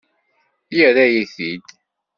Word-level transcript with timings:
Yerra-yi-t-id. 0.77 1.65